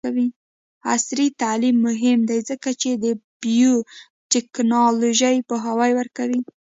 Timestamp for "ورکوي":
5.99-6.39